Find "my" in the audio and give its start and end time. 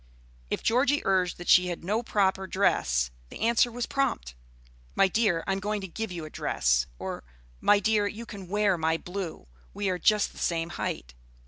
4.95-5.07, 7.59-7.79, 8.79-8.97